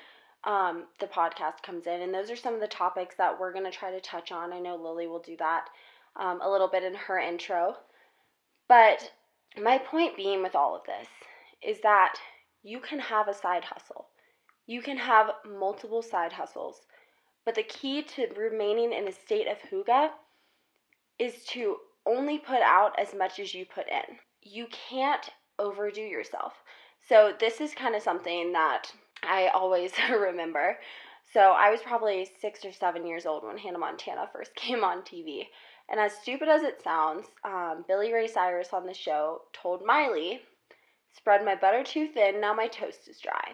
um, 0.45 0.85
the 1.01 1.07
podcast 1.07 1.63
comes 1.63 1.87
in. 1.87 2.03
And 2.03 2.13
those 2.13 2.31
are 2.31 2.37
some 2.37 2.55
of 2.55 2.61
the 2.61 2.67
topics 2.67 3.15
that 3.17 3.39
we're 3.39 3.53
going 3.53 3.65
to 3.65 3.71
try 3.71 3.91
to 3.91 4.01
touch 4.01 4.33
on. 4.33 4.53
I 4.53 4.59
know 4.59 4.77
Lily 4.77 5.07
will 5.07 5.21
do 5.21 5.37
that 5.39 5.67
um, 6.17 6.41
a 6.43 6.51
little 6.51 6.69
bit 6.69 6.83
in 6.83 6.95
her 6.95 7.19
intro. 7.19 7.77
But 8.69 9.13
my 9.61 9.79
point 9.79 10.17
being 10.17 10.43
with 10.43 10.55
all 10.55 10.75
of 10.75 10.83
this 10.87 11.09
is 11.63 11.81
that 11.83 12.15
you 12.63 12.81
can 12.81 12.99
have 12.99 13.29
a 13.29 13.35
side 13.35 13.65
hustle, 13.65 14.07
you 14.67 14.81
can 14.83 14.97
have 14.97 15.31
multiple 15.59 16.03
side 16.03 16.33
hustles. 16.33 16.83
But 17.45 17.57
the 17.57 17.65
key 17.65 18.03
to 18.03 18.29
remaining 18.37 18.93
in 18.93 19.09
a 19.09 19.13
state 19.13 19.49
of 19.49 19.59
hygge 19.59 20.11
is 21.19 21.45
to 21.47 21.77
only 22.07 22.39
put 22.39 22.63
out 22.63 22.99
as 22.99 23.15
much 23.15 23.41
as 23.41 23.53
you 23.53 23.67
put 23.67 23.89
in. 23.89 24.17
You 24.41 24.69
can't 24.71 25.29
overdo 25.59 26.01
yourself. 26.01 26.55
So, 27.09 27.33
this 27.39 27.61
is 27.61 27.75
kind 27.75 27.97
of 27.97 28.03
something 28.03 28.53
that 28.53 28.93
I 29.23 29.49
always 29.49 29.93
remember. 30.11 30.79
So 31.33 31.41
I 31.41 31.71
was 31.71 31.81
probably 31.81 32.29
six 32.41 32.65
or 32.65 32.73
seven 32.73 33.07
years 33.07 33.25
old 33.25 33.45
when 33.45 33.57
Hannah 33.57 33.79
Montana 33.79 34.29
first 34.33 34.55
came 34.57 34.85
on 34.85 35.03
TV. 35.03 35.47
And 35.91 35.99
as 36.01 36.13
stupid 36.13 36.49
as 36.49 36.63
it 36.63 36.83
sounds, 36.83 37.27
um, 37.45 37.85
Billy 37.89 38.13
Ray 38.13 38.27
Cyrus 38.27 38.73
on 38.73 38.87
the 38.87 38.95
show 38.95 39.43
told 39.53 39.85
Miley, 39.85 40.41
spread 41.15 41.45
my 41.45 41.55
butter 41.55 41.83
too 41.83 42.07
thin, 42.07 42.41
now 42.41 42.55
my 42.55 42.67
toast 42.67 43.09
is 43.09 43.19
dry. 43.19 43.53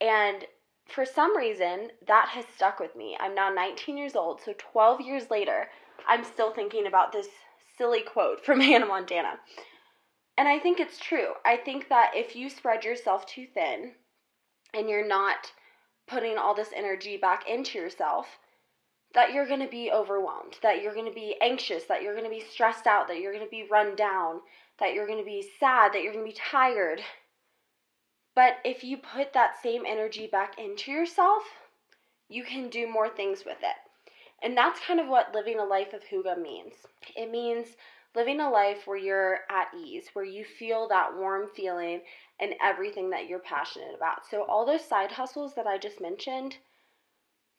And 0.00 0.44
for 0.88 1.04
some 1.04 1.36
reason, 1.36 1.90
that 2.06 2.28
has 2.30 2.44
stuck 2.54 2.80
with 2.80 2.96
me. 2.96 3.16
I'm 3.20 3.34
now 3.34 3.52
19 3.52 3.96
years 3.96 4.16
old, 4.16 4.40
so 4.40 4.54
12 4.58 5.00
years 5.00 5.30
later, 5.30 5.68
I'm 6.08 6.24
still 6.24 6.52
thinking 6.52 6.86
about 6.86 7.12
this 7.12 7.28
silly 7.78 8.02
quote 8.02 8.44
from 8.44 8.60
Hannah 8.60 8.86
Montana. 8.86 9.38
And 10.36 10.48
I 10.48 10.58
think 10.58 10.80
it's 10.80 10.98
true. 10.98 11.32
I 11.44 11.56
think 11.56 11.88
that 11.88 12.12
if 12.14 12.34
you 12.34 12.50
spread 12.50 12.84
yourself 12.84 13.24
too 13.26 13.46
thin, 13.54 13.92
and 14.74 14.88
you're 14.88 15.06
not 15.06 15.52
putting 16.06 16.36
all 16.36 16.54
this 16.54 16.70
energy 16.74 17.16
back 17.16 17.48
into 17.48 17.78
yourself, 17.78 18.26
that 19.14 19.32
you're 19.32 19.46
going 19.46 19.60
to 19.60 19.68
be 19.68 19.90
overwhelmed, 19.92 20.56
that 20.62 20.82
you're 20.82 20.94
going 20.94 21.08
to 21.08 21.14
be 21.14 21.36
anxious, 21.40 21.84
that 21.84 22.02
you're 22.02 22.14
going 22.14 22.24
to 22.24 22.30
be 22.30 22.44
stressed 22.50 22.86
out, 22.86 23.08
that 23.08 23.20
you're 23.20 23.32
going 23.32 23.44
to 23.44 23.50
be 23.50 23.68
run 23.70 23.94
down, 23.94 24.40
that 24.80 24.92
you're 24.92 25.06
going 25.06 25.18
to 25.18 25.24
be 25.24 25.48
sad, 25.60 25.92
that 25.92 26.02
you're 26.02 26.12
going 26.12 26.24
to 26.24 26.30
be 26.30 26.38
tired. 26.38 27.00
But 28.34 28.54
if 28.64 28.82
you 28.82 28.96
put 28.96 29.32
that 29.32 29.62
same 29.62 29.84
energy 29.86 30.26
back 30.26 30.58
into 30.58 30.90
yourself, 30.90 31.44
you 32.28 32.42
can 32.42 32.68
do 32.68 32.90
more 32.90 33.08
things 33.08 33.44
with 33.46 33.58
it. 33.62 33.76
And 34.42 34.56
that's 34.56 34.80
kind 34.80 34.98
of 34.98 35.06
what 35.06 35.34
living 35.34 35.60
a 35.60 35.64
life 35.64 35.92
of 35.92 36.02
hygge 36.02 36.42
means. 36.42 36.74
It 37.16 37.30
means 37.30 37.68
living 38.14 38.40
a 38.40 38.50
life 38.50 38.86
where 38.86 38.96
you're 38.96 39.40
at 39.50 39.68
ease, 39.76 40.08
where 40.12 40.24
you 40.24 40.44
feel 40.44 40.88
that 40.88 41.16
warm 41.16 41.48
feeling 41.54 42.00
and 42.40 42.54
everything 42.62 43.10
that 43.10 43.26
you're 43.28 43.40
passionate 43.40 43.94
about. 43.96 44.26
So, 44.30 44.44
all 44.44 44.64
those 44.64 44.84
side 44.84 45.12
hustles 45.12 45.54
that 45.54 45.66
I 45.66 45.78
just 45.78 46.00
mentioned, 46.00 46.56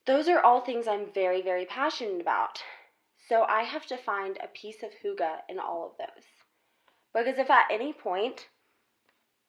those 0.05 0.27
are 0.27 0.41
all 0.41 0.61
things 0.61 0.87
I'm 0.87 1.11
very, 1.13 1.41
very 1.41 1.65
passionate 1.65 2.21
about. 2.21 2.61
So, 3.27 3.43
I 3.43 3.63
have 3.63 3.85
to 3.87 3.97
find 3.97 4.37
a 4.37 4.47
piece 4.47 4.83
of 4.83 4.91
hygge 5.03 5.39
in 5.49 5.59
all 5.59 5.85
of 5.91 5.97
those. 5.97 6.25
Because 7.13 7.39
if 7.39 7.49
at 7.49 7.71
any 7.71 7.93
point 7.93 8.47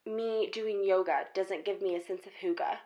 me 0.04 0.48
doing 0.52 0.84
yoga 0.84 1.24
doesn't 1.34 1.64
give 1.64 1.82
me 1.82 1.96
a 1.96 2.04
sense 2.04 2.26
of 2.26 2.32
hygge, 2.40 2.78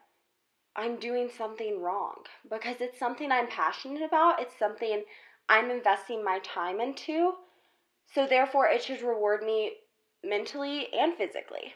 I'm 0.77 0.97
doing 0.97 1.29
something 1.37 1.81
wrong 1.81 2.23
because 2.49 2.77
it's 2.81 2.99
something 2.99 3.31
I'm 3.31 3.49
passionate 3.49 4.03
about. 4.03 4.41
It's 4.41 4.59
something 4.59 5.05
I'm 5.49 5.71
investing 5.71 6.25
my 6.25 6.39
time 6.41 6.81
into. 6.81 7.35
So, 8.13 8.27
therefore, 8.27 8.67
it 8.67 8.83
should 8.83 9.03
reward 9.03 9.43
me 9.43 9.77
mentally 10.25 10.89
and 10.93 11.15
physically. 11.15 11.75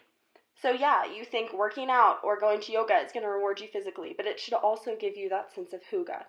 So, 0.61 0.71
yeah, 0.71 1.05
you 1.05 1.25
think 1.25 1.53
working 1.53 1.89
out 1.89 2.19
or 2.23 2.39
going 2.39 2.61
to 2.61 2.71
yoga 2.71 2.95
is 2.95 3.11
going 3.11 3.23
to 3.23 3.29
reward 3.29 3.59
you 3.59 3.67
physically, 3.67 4.13
but 4.15 4.25
it 4.25 4.39
should 4.39 4.53
also 4.53 4.95
give 4.95 5.17
you 5.17 5.29
that 5.29 5.53
sense 5.53 5.73
of 5.73 5.81
hygge. 5.91 6.23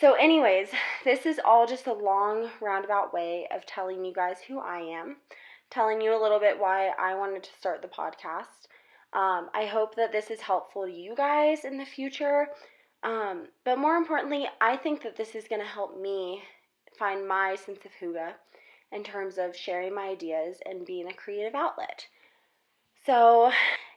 So, 0.00 0.14
anyways, 0.14 0.70
this 1.04 1.26
is 1.26 1.40
all 1.44 1.66
just 1.66 1.86
a 1.86 1.92
long 1.92 2.50
roundabout 2.60 3.12
way 3.12 3.48
of 3.54 3.66
telling 3.66 4.04
you 4.04 4.12
guys 4.12 4.40
who 4.46 4.60
I 4.60 4.78
am, 4.78 5.16
telling 5.70 6.00
you 6.00 6.14
a 6.14 6.22
little 6.22 6.38
bit 6.38 6.58
why 6.58 6.88
I 6.98 7.14
wanted 7.14 7.42
to 7.44 7.58
start 7.58 7.82
the 7.82 7.88
podcast. 7.88 8.68
Um, 9.12 9.48
I 9.54 9.66
hope 9.66 9.94
that 9.96 10.12
this 10.12 10.30
is 10.30 10.40
helpful 10.40 10.84
to 10.86 10.92
you 10.92 11.14
guys 11.14 11.64
in 11.64 11.78
the 11.78 11.84
future. 11.84 12.48
Um, 13.02 13.48
but 13.64 13.78
more 13.78 13.96
importantly, 13.96 14.46
I 14.60 14.76
think 14.76 15.02
that 15.02 15.16
this 15.16 15.34
is 15.34 15.48
going 15.48 15.62
to 15.62 15.66
help 15.66 16.00
me 16.00 16.42
find 16.98 17.26
my 17.26 17.56
sense 17.56 17.84
of 17.84 17.92
hygge 18.00 18.32
in 18.92 19.04
terms 19.04 19.38
of 19.38 19.56
sharing 19.56 19.94
my 19.94 20.08
ideas 20.08 20.58
and 20.64 20.86
being 20.86 21.08
a 21.08 21.14
creative 21.14 21.54
outlet. 21.54 22.06
So, 23.04 23.52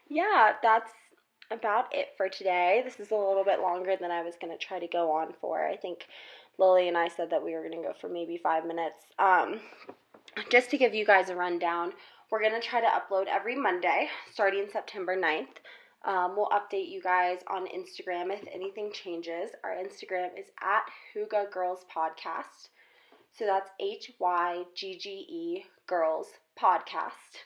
yeah, 0.09 0.53
that's 0.61 0.91
about 1.49 1.93
it 1.93 2.09
for 2.17 2.29
today. 2.29 2.81
This 2.83 2.99
is 2.99 3.11
a 3.11 3.15
little 3.15 3.43
bit 3.43 3.61
longer 3.61 3.95
than 3.99 4.11
I 4.11 4.21
was 4.23 4.35
going 4.39 4.57
to 4.57 4.63
try 4.63 4.79
to 4.79 4.87
go 4.87 5.11
on 5.11 5.33
for. 5.39 5.65
I 5.67 5.75
think 5.75 6.05
Lily 6.57 6.87
and 6.87 6.97
I 6.97 7.07
said 7.07 7.29
that 7.29 7.43
we 7.43 7.53
were 7.53 7.61
going 7.61 7.81
to 7.81 7.87
go 7.87 7.93
for 7.99 8.09
maybe 8.09 8.37
five 8.37 8.65
minutes. 8.65 9.05
Um, 9.19 9.59
just 10.49 10.69
to 10.71 10.77
give 10.77 10.93
you 10.93 11.05
guys 11.05 11.29
a 11.29 11.35
rundown, 11.35 11.93
we're 12.29 12.41
going 12.41 12.59
to 12.59 12.65
try 12.65 12.79
to 12.79 12.87
upload 12.87 13.27
every 13.27 13.55
Monday 13.55 14.09
starting 14.31 14.67
September 14.71 15.17
9th. 15.17 15.59
Um, 16.03 16.35
we'll 16.35 16.49
update 16.49 16.89
you 16.89 17.01
guys 17.01 17.39
on 17.47 17.67
Instagram 17.67 18.33
if 18.33 18.41
anything 18.51 18.91
changes. 18.91 19.51
Our 19.63 19.75
Instagram 19.75 20.29
is 20.39 20.47
at 20.61 20.83
Hygge 21.13 21.51
Girls 21.51 21.85
Podcast. 21.95 22.69
So 23.37 23.45
that's 23.45 23.69
H 23.79 24.11
Y 24.19 24.63
G 24.75 24.97
G 24.97 25.09
E 25.09 25.63
Girls 25.87 26.27
Podcast. 26.59 27.45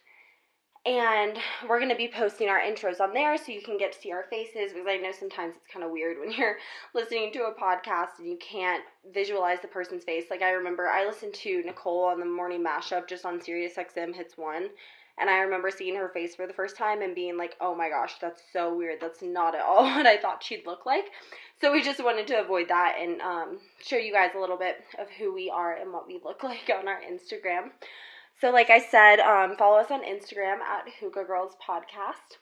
And 0.86 1.40
we're 1.68 1.80
going 1.80 1.90
to 1.90 1.96
be 1.96 2.08
posting 2.08 2.48
our 2.48 2.60
intros 2.60 3.00
on 3.00 3.12
there 3.12 3.38
so 3.38 3.52
you 3.52 3.62
can 3.62 3.78
get 3.80 3.94
to 3.94 4.00
see 4.00 4.12
our 4.12 4.26
faces 4.30 4.72
because 4.72 4.88
I 4.88 4.98
know 4.98 5.12
sometimes 5.12 5.56
it's 5.56 5.66
kind 5.72 5.84
of 5.84 5.90
weird 5.90 6.20
when 6.20 6.32
you're 6.38 6.58
listening 6.94 7.32
to 7.34 7.46
a 7.46 7.54
podcast 7.54 8.20
and 8.20 8.28
you 8.28 8.38
can't 8.38 8.84
visualize 9.12 9.62
the 9.62 9.68
person's 9.68 10.04
face. 10.04 10.26
Like 10.30 10.44
I 10.44 10.52
remember 10.52 10.88
I 10.88 11.08
listened 11.08 11.34
to 11.36 11.64
Nicole 11.64 12.06
on 12.06 12.20
the 12.20 12.26
morning 12.26 12.64
mashup 12.64 13.08
just 13.08 13.26
on 13.26 13.42
Sirius 13.42 13.76
XM 13.76 14.14
Hits 14.14 14.38
1 14.38 14.70
and 15.18 15.30
I 15.30 15.40
remember 15.40 15.72
seeing 15.72 15.96
her 15.96 16.10
face 16.10 16.36
for 16.36 16.46
the 16.46 16.54
first 16.54 16.78
time 16.78 17.02
and 17.02 17.16
being 17.16 17.38
like, 17.38 17.56
"Oh 17.62 17.74
my 17.76 17.90
gosh, 17.90 18.16
that's 18.20 18.42
so 18.52 18.76
weird. 18.76 19.00
That's 19.00 19.22
not 19.22 19.56
at 19.56 19.62
all 19.62 19.84
what 19.96 20.06
I 20.06 20.18
thought 20.18 20.44
she'd 20.44 20.66
look 20.66 20.86
like." 20.86 21.06
So 21.62 21.72
we 21.72 21.82
just 21.82 22.04
wanted 22.04 22.28
to 22.28 22.42
avoid 22.42 22.68
that 22.70 22.98
and 23.00 23.22
um, 23.22 23.60
show 23.82 23.96
you 23.98 24.12
guys 24.12 24.32
a 24.36 24.40
little 24.40 24.58
bit 24.58 24.78
of 25.00 25.10
who 25.10 25.34
we 25.34 25.50
are 25.50 25.74
and 25.74 25.94
what 25.94 26.08
we 26.08 26.20
look 26.24 26.44
like 26.44 26.70
on 26.78 26.88
our 26.88 27.00
Instagram. 27.02 27.72
So, 28.42 28.52
like 28.52 28.70
I 28.70 28.80
said, 28.80 29.20
um, 29.20 29.56
follow 29.56 29.78
us 29.78 29.92
on 29.92 30.04
Instagram 30.04 30.60
at 30.60 30.86
Hygge 31.02 31.26
Girls 31.26 31.56
Podcast. 31.66 32.38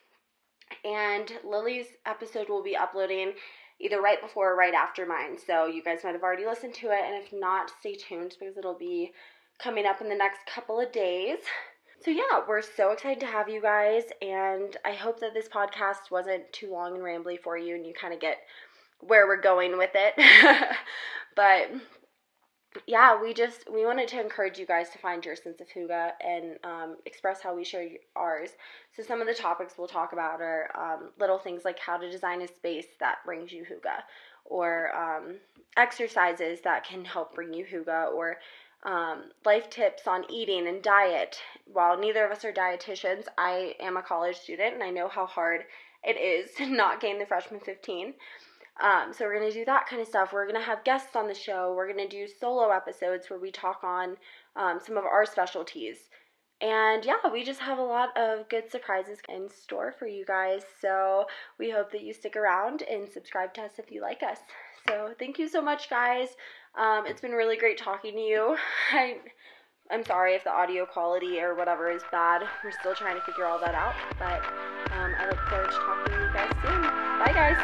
And 0.83 1.31
Lily's 1.43 1.85
episode 2.05 2.49
will 2.49 2.63
be 2.63 2.75
uploading 2.75 3.33
either 3.79 4.01
right 4.01 4.19
before 4.19 4.53
or 4.53 4.55
right 4.57 4.73
after 4.73 5.05
mine. 5.05 5.37
So, 5.37 5.67
you 5.67 5.83
guys 5.83 5.99
might 6.03 6.13
have 6.13 6.23
already 6.23 6.47
listened 6.47 6.73
to 6.75 6.87
it. 6.87 6.99
And 7.05 7.23
if 7.23 7.31
not, 7.31 7.71
stay 7.79 7.93
tuned 7.93 8.35
because 8.39 8.57
it'll 8.57 8.77
be 8.77 9.11
coming 9.59 9.85
up 9.85 10.01
in 10.01 10.09
the 10.09 10.15
next 10.15 10.39
couple 10.47 10.79
of 10.79 10.91
days. 10.91 11.37
So, 12.03 12.11
yeah, 12.11 12.41
we're 12.45 12.61
so 12.61 12.91
excited 12.91 13.21
to 13.21 13.27
have 13.27 13.47
you 13.47 13.61
guys. 13.61 14.03
And 14.21 14.75
I 14.83 14.91
hope 14.91 15.21
that 15.21 15.33
this 15.33 15.47
podcast 15.47 16.11
wasn't 16.11 16.51
too 16.51 16.69
long 16.69 16.95
and 16.95 17.03
rambly 17.03 17.39
for 17.39 17.57
you 17.57 17.75
and 17.75 17.85
you 17.85 17.93
kind 17.93 18.13
of 18.13 18.19
get 18.19 18.39
where 18.99 19.25
we're 19.25 19.39
going 19.39 19.77
with 19.77 19.91
it. 19.93 20.13
but 21.35 21.69
yeah, 22.87 23.21
we 23.21 23.33
just 23.33 23.71
we 23.71 23.85
wanted 23.85 24.09
to 24.09 24.19
encourage 24.19 24.57
you 24.57 24.65
guys 24.65 24.89
to 24.89 24.97
find 24.97 25.23
your 25.23 25.37
sense 25.37 25.61
of 25.61 25.67
hygge 25.69 26.11
and 26.19 26.57
um, 26.65 26.97
express 27.05 27.41
how 27.41 27.55
we 27.55 27.63
share 27.63 27.87
ours. 28.17 28.49
So 28.95 29.03
some 29.03 29.21
of 29.21 29.27
the 29.27 29.33
topics 29.33 29.75
we'll 29.77 29.87
talk 29.87 30.11
about 30.11 30.41
are 30.41 30.69
um, 30.77 31.11
little 31.19 31.39
things 31.39 31.63
like 31.63 31.79
how 31.79 31.95
to 31.95 32.11
design 32.11 32.41
a 32.41 32.47
space 32.47 32.87
that 32.99 33.19
brings 33.25 33.53
you 33.53 33.63
hygge, 33.63 34.01
or 34.43 34.93
um, 34.93 35.35
exercises 35.77 36.59
that 36.65 36.85
can 36.85 37.05
help 37.05 37.33
bring 37.33 37.53
you 37.53 37.65
hygge, 37.65 38.11
or 38.13 38.37
um, 38.85 39.31
life 39.45 39.69
tips 39.69 40.07
on 40.07 40.29
eating 40.29 40.67
and 40.67 40.81
diet. 40.81 41.39
While 41.65 41.97
neither 41.97 42.25
of 42.25 42.31
us 42.31 42.45
are 42.45 42.51
dietitians, 42.51 43.25
I 43.37 43.75
am 43.79 43.97
a 43.97 44.01
college 44.01 44.37
student 44.37 44.73
and 44.73 44.83
I 44.83 44.89
know 44.89 45.07
how 45.07 45.25
hard 45.25 45.63
it 46.03 46.19
is 46.19 46.53
to 46.57 46.65
not 46.65 47.01
gain 47.01 47.19
the 47.19 47.25
freshman 47.25 47.59
15. 47.59 48.13
Um, 48.81 49.13
so 49.13 49.25
we're 49.25 49.37
going 49.37 49.51
to 49.51 49.57
do 49.57 49.65
that 49.65 49.87
kind 49.87 50.01
of 50.01 50.07
stuff. 50.07 50.33
We're 50.33 50.47
going 50.47 50.59
to 50.59 50.65
have 50.65 50.83
guests 50.83 51.15
on 51.15 51.27
the 51.27 51.35
show. 51.35 51.73
We're 51.75 51.91
going 51.91 52.07
to 52.07 52.15
do 52.15 52.27
solo 52.27 52.71
episodes 52.71 53.29
where 53.29 53.39
we 53.39 53.51
talk 53.51 53.83
on 53.83 54.17
um, 54.55 54.79
some 54.83 54.97
of 54.97 55.05
our 55.05 55.25
specialties. 55.25 56.09
And 56.59 57.05
yeah, 57.05 57.17
we 57.31 57.43
just 57.43 57.59
have 57.59 57.77
a 57.77 57.83
lot 57.83 58.17
of 58.17 58.49
good 58.49 58.71
surprises 58.71 59.19
in 59.29 59.49
store 59.49 59.93
for 59.97 60.07
you 60.07 60.25
guys. 60.25 60.63
So 60.81 61.25
we 61.59 61.69
hope 61.69 61.91
that 61.91 62.01
you 62.01 62.13
stick 62.13 62.35
around 62.35 62.83
and 62.89 63.07
subscribe 63.07 63.53
to 63.55 63.61
us 63.61 63.73
if 63.77 63.91
you 63.91 64.01
like 64.01 64.23
us. 64.23 64.39
So 64.87 65.13
thank 65.17 65.39
you 65.39 65.47
so 65.47 65.61
much, 65.61 65.89
guys. 65.89 66.29
Um, 66.75 67.05
it's 67.05 67.21
been 67.21 67.31
really 67.31 67.57
great 67.57 67.77
talking 67.77 68.13
to 68.15 68.19
you. 68.21 68.57
I, 68.91 69.17
I'm 69.91 70.03
sorry 70.03 70.35
if 70.35 70.43
the 70.43 70.51
audio 70.51 70.85
quality 70.85 71.39
or 71.39 71.55
whatever 71.55 71.89
is 71.89 72.03
bad. 72.03 72.43
We're 72.63 72.71
still 72.71 72.95
trying 72.95 73.15
to 73.15 73.21
figure 73.21 73.45
all 73.45 73.59
that 73.59 73.75
out. 73.75 73.97
But 74.19 74.43
um, 74.91 75.15
I 75.17 75.27
look 75.27 75.43
forward 75.47 75.71
to 75.71 75.79
talking 75.79 76.13
to 76.13 76.19
you 76.19 76.29
guys 76.31 76.51
soon. 76.61 76.91
Bye, 77.17 77.33
guys. 77.33 77.57